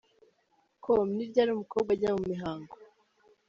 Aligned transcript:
com: 0.83 1.05
Ni 1.15 1.23
ryari 1.29 1.49
umukobwa 1.53 1.89
ajya 1.95 2.09
mu 2.15 2.23
mihango?. 2.31 2.73